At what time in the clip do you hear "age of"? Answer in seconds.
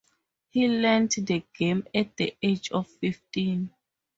2.41-2.87